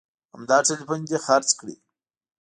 همدا 0.33 0.57
ټلیفون 0.67 0.99
دې 1.09 1.17
خرڅ 1.25 1.49
کړي 1.59 1.75